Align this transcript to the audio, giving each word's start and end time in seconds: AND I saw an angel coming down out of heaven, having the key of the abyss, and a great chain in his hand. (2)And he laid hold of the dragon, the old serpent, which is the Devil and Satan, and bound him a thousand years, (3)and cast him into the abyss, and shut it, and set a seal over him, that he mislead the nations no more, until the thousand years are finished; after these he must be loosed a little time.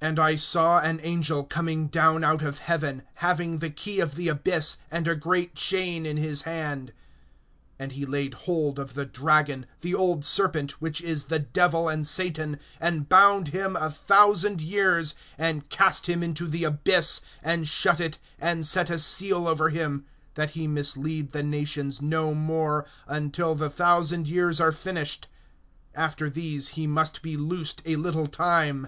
AND 0.00 0.20
I 0.20 0.36
saw 0.36 0.78
an 0.78 1.00
angel 1.02 1.42
coming 1.42 1.88
down 1.88 2.22
out 2.22 2.40
of 2.40 2.58
heaven, 2.58 3.02
having 3.14 3.58
the 3.58 3.68
key 3.68 3.98
of 3.98 4.14
the 4.14 4.28
abyss, 4.28 4.76
and 4.92 5.08
a 5.08 5.16
great 5.16 5.56
chain 5.56 6.06
in 6.06 6.16
his 6.18 6.42
hand. 6.42 6.92
(2)And 7.80 7.90
he 7.90 8.06
laid 8.06 8.34
hold 8.34 8.78
of 8.78 8.94
the 8.94 9.04
dragon, 9.04 9.66
the 9.80 9.92
old 9.92 10.24
serpent, 10.24 10.80
which 10.80 11.00
is 11.02 11.24
the 11.24 11.40
Devil 11.40 11.88
and 11.88 12.06
Satan, 12.06 12.60
and 12.80 13.08
bound 13.08 13.48
him 13.48 13.74
a 13.74 13.90
thousand 13.90 14.60
years, 14.60 15.16
(3)and 15.36 15.68
cast 15.68 16.08
him 16.08 16.22
into 16.22 16.46
the 16.46 16.62
abyss, 16.62 17.20
and 17.42 17.66
shut 17.66 17.98
it, 17.98 18.18
and 18.38 18.64
set 18.64 18.88
a 18.88 19.00
seal 19.00 19.48
over 19.48 19.68
him, 19.68 20.04
that 20.34 20.50
he 20.50 20.68
mislead 20.68 21.32
the 21.32 21.42
nations 21.42 22.00
no 22.00 22.34
more, 22.34 22.86
until 23.08 23.56
the 23.56 23.68
thousand 23.68 24.28
years 24.28 24.60
are 24.60 24.70
finished; 24.70 25.26
after 25.92 26.30
these 26.30 26.68
he 26.78 26.86
must 26.86 27.20
be 27.20 27.36
loosed 27.36 27.82
a 27.84 27.96
little 27.96 28.28
time. 28.28 28.86